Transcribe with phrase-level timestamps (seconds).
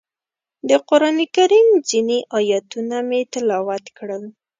[0.69, 4.23] د قرانکریم ځینې ایتونه مې تلاوت کړل.